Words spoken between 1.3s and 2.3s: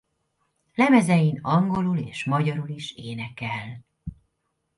angolul és